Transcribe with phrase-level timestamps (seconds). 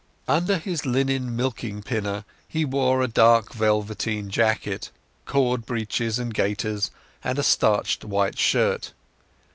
[0.27, 4.89] Under his linen milking pinner he wore a dark velveteen jacket,
[5.25, 6.89] cord breeches and gaiters,
[7.23, 8.93] and a starched white shirt.